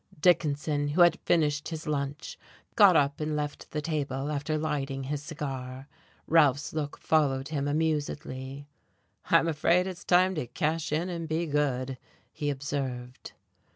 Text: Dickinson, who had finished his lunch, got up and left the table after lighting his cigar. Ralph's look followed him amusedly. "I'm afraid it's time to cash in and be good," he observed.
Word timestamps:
Dickinson, 0.19 0.87
who 0.87 1.01
had 1.01 1.19
finished 1.27 1.67
his 1.67 1.85
lunch, 1.85 2.35
got 2.75 2.95
up 2.95 3.19
and 3.19 3.35
left 3.35 3.69
the 3.69 3.83
table 3.83 4.31
after 4.31 4.57
lighting 4.57 5.03
his 5.03 5.21
cigar. 5.21 5.87
Ralph's 6.25 6.73
look 6.73 6.97
followed 6.97 7.49
him 7.49 7.67
amusedly. 7.67 8.65
"I'm 9.29 9.47
afraid 9.47 9.85
it's 9.85 10.03
time 10.03 10.33
to 10.33 10.47
cash 10.47 10.91
in 10.91 11.07
and 11.09 11.27
be 11.29 11.45
good," 11.45 11.99
he 12.33 12.49
observed. 12.49 13.33